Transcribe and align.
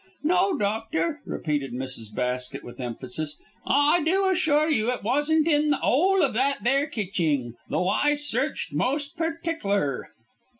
No, 0.23 0.57
doctor," 0.57 1.21
repeated 1.27 1.73
Mrs. 1.73 2.11
Basket, 2.11 2.63
with 2.63 2.79
emphasis, 2.79 3.39
"I 3.67 4.01
do 4.03 4.27
assure 4.27 4.67
you 4.67 4.89
it 4.91 5.03
wasn't 5.03 5.47
in 5.47 5.69
the 5.69 5.79
'ole 5.79 6.23
of 6.23 6.33
that 6.33 6.63
there 6.63 6.87
kitching, 6.87 7.53
though 7.69 7.87
I 7.87 8.15
searched 8.15 8.73
most 8.73 9.15
perticler." 9.15 10.05